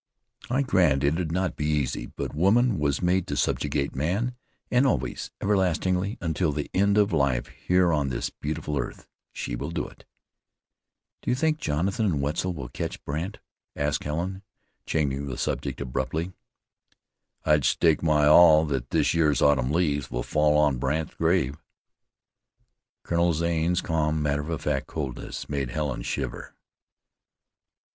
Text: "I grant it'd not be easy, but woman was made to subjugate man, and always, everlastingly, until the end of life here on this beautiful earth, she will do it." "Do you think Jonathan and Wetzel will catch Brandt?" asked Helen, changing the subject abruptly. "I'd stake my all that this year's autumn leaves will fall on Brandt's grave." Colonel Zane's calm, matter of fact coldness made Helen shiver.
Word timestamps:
"I 0.49 0.63
grant 0.63 1.03
it'd 1.03 1.31
not 1.31 1.55
be 1.55 1.67
easy, 1.67 2.07
but 2.07 2.33
woman 2.33 2.79
was 2.79 3.03
made 3.03 3.27
to 3.27 3.37
subjugate 3.37 3.95
man, 3.95 4.35
and 4.71 4.87
always, 4.87 5.29
everlastingly, 5.39 6.17
until 6.19 6.51
the 6.51 6.71
end 6.73 6.97
of 6.97 7.13
life 7.13 7.45
here 7.49 7.93
on 7.93 8.09
this 8.09 8.31
beautiful 8.31 8.79
earth, 8.79 9.07
she 9.31 9.55
will 9.55 9.69
do 9.69 9.87
it." 9.87 10.05
"Do 11.21 11.29
you 11.29 11.35
think 11.35 11.59
Jonathan 11.59 12.07
and 12.07 12.19
Wetzel 12.19 12.51
will 12.51 12.69
catch 12.69 13.03
Brandt?" 13.05 13.37
asked 13.75 14.03
Helen, 14.03 14.41
changing 14.87 15.27
the 15.27 15.37
subject 15.37 15.79
abruptly. 15.81 16.31
"I'd 17.45 17.63
stake 17.63 18.01
my 18.01 18.25
all 18.25 18.65
that 18.65 18.89
this 18.89 19.13
year's 19.13 19.39
autumn 19.39 19.69
leaves 19.71 20.09
will 20.09 20.23
fall 20.23 20.57
on 20.57 20.79
Brandt's 20.79 21.13
grave." 21.13 21.61
Colonel 23.03 23.33
Zane's 23.33 23.81
calm, 23.81 24.19
matter 24.23 24.51
of 24.51 24.61
fact 24.61 24.87
coldness 24.87 25.47
made 25.47 25.69
Helen 25.69 26.01
shiver. 26.01 26.55